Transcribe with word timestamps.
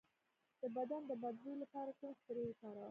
د 0.61 0.63
بدن 0.75 1.01
د 1.09 1.11
بد 1.21 1.35
بوی 1.43 1.55
لپاره 1.63 1.91
کوم 1.99 2.11
سپری 2.19 2.43
وکاروم؟ 2.47 2.79